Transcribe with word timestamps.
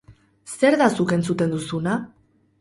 Zer 0.55 0.77
da 0.83 0.87
zuk 1.01 1.13
entzuten 1.17 1.53
duzuna? 1.57 1.99